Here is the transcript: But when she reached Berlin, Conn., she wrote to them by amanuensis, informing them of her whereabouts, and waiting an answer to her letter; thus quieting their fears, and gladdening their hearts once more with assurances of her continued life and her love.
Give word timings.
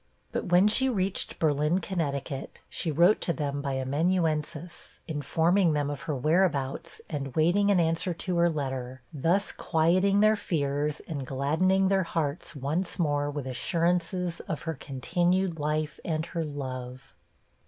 But 0.31 0.45
when 0.45 0.67
she 0.67 0.89
reached 0.89 1.37
Berlin, 1.37 1.79
Conn., 1.79 2.43
she 2.69 2.89
wrote 2.91 3.21
to 3.21 3.31
them 3.33 3.61
by 3.61 3.73
amanuensis, 3.77 4.99
informing 5.07 5.73
them 5.73 5.91
of 5.91 6.01
her 6.09 6.15
whereabouts, 6.15 7.01
and 7.07 7.35
waiting 7.35 7.69
an 7.69 7.79
answer 7.79 8.11
to 8.11 8.37
her 8.37 8.49
letter; 8.49 9.03
thus 9.13 9.51
quieting 9.51 10.21
their 10.21 10.35
fears, 10.35 11.01
and 11.01 11.23
gladdening 11.23 11.89
their 11.89 12.01
hearts 12.01 12.55
once 12.55 12.97
more 12.97 13.29
with 13.29 13.45
assurances 13.45 14.39
of 14.47 14.63
her 14.63 14.73
continued 14.73 15.59
life 15.59 15.99
and 16.03 16.25
her 16.25 16.43
love. 16.43 17.13